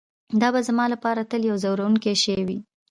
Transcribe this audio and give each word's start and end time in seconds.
دا 0.41 0.47
به 0.53 0.59
زما 0.67 0.85
لپاره 0.93 1.21
تل 1.31 1.41
یو 1.49 1.57
ځورونکی 1.63 2.13
شی 2.23 2.39
وي 2.47 2.57